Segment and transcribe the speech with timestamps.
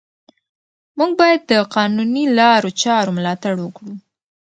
[0.97, 3.93] موږ باید د قانوني لارو چارو ملاتړ وکړو